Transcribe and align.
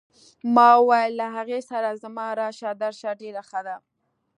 ما 0.55 0.69
وویل 0.79 1.11
له 1.21 1.27
هغې 1.37 1.59
سره 1.69 1.89
زما 2.03 2.27
راشه 2.41 2.69
درشه 2.83 3.11
ډېره 3.21 3.41
ښه 3.49 3.61
ده. 3.67 3.75